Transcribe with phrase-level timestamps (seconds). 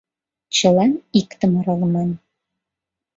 [0.55, 2.11] Чылан иктым аралыман